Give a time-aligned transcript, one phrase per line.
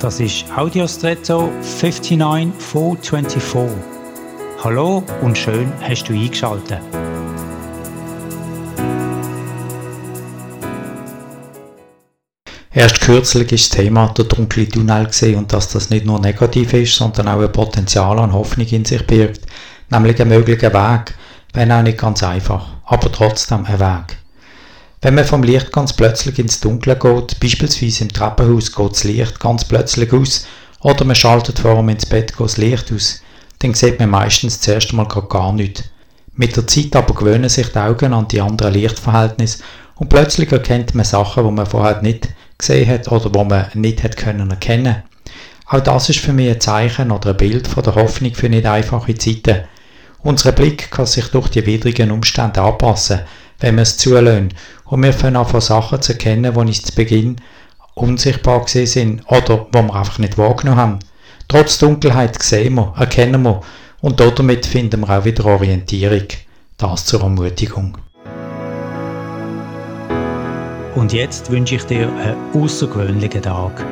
[0.00, 3.78] Das ist Audiostretto 59424.
[4.62, 6.80] Hallo und schön hast du eingeschaltet.
[12.74, 16.74] Erst kürzlich ist das Thema der dunkle Tunnel gesehen und dass das nicht nur negativ
[16.74, 19.46] ist, sondern auch ein Potenzial an Hoffnung in sich birgt,
[19.88, 21.14] nämlich einen möglichen Weg,
[21.54, 24.25] wenn auch nicht ganz einfach, aber trotzdem ein Weg.
[25.06, 29.38] Wenn man vom Licht ganz plötzlich ins Dunkle geht, beispielsweise im Treppenhaus geht das Licht
[29.38, 30.48] ganz plötzlich aus
[30.80, 33.22] oder man schaltet vor dem ins Bett das Licht aus,
[33.60, 35.84] dann sieht man meistens zuerst einmal gar nichts.
[36.34, 39.62] Mit der Zeit aber gewöhnen sich die Augen an die anderen Lichtverhältnisse
[39.94, 42.28] und plötzlich erkennt man Sachen, die man vorher nicht
[42.58, 45.04] gesehen hat oder wo man nicht hat können erkennen.
[45.66, 48.66] Auch das ist für mich ein Zeichen oder ein Bild von der Hoffnung für nicht
[48.66, 49.66] einfache Zeiten.
[50.24, 53.20] Unser Blick kann sich durch die widrigen Umstände anpassen,
[53.60, 54.54] wenn wir es zulässt.
[54.84, 57.36] Und wir fangen an, von Sachen zu erkennen, die uns zu Beginn
[57.94, 60.98] unsichtbar gesehen sind oder wo wir einfach nicht wahrgenommen haben.
[61.48, 63.62] Trotz Dunkelheit sehen wir, erkennen wir
[64.00, 66.26] und damit finden wir auch wieder Orientierung.
[66.76, 67.96] Das zur Ermutigung.
[70.94, 73.84] Und jetzt wünsche ich dir einen außergewöhnlichen Tag.